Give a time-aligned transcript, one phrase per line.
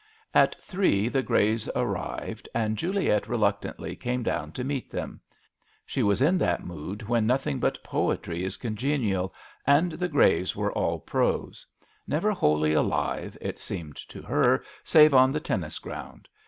[0.33, 5.21] At three the Greys arrived, and Juliet reluctantly came down to meet them.
[5.85, 9.31] She was in that mood when nothing but poetry is congenial,
[9.67, 11.67] and the Greys were all prose:
[12.07, 16.27] never wholly alive, it seemed to her, save on the tennis ground.